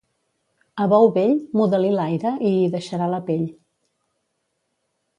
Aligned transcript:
A 0.85 0.87
bou 0.93 1.05
vell, 1.17 1.35
muda-li 1.61 1.93
l'aire 1.97 2.33
i 2.53 2.57
hi 2.63 2.65
deixarà 2.79 3.13
la 3.15 3.23
pell. 3.31 3.47